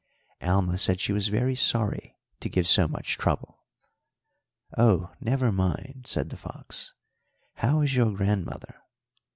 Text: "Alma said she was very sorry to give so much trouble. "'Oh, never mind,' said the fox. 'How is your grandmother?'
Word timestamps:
"Alma 0.41 0.79
said 0.79 0.99
she 0.99 1.13
was 1.13 1.27
very 1.27 1.53
sorry 1.53 2.17
to 2.39 2.49
give 2.49 2.67
so 2.67 2.87
much 2.87 3.19
trouble. 3.19 3.63
"'Oh, 4.75 5.11
never 5.21 5.51
mind,' 5.51 6.07
said 6.07 6.31
the 6.31 6.37
fox. 6.37 6.95
'How 7.57 7.81
is 7.81 7.95
your 7.95 8.11
grandmother?' 8.11 8.77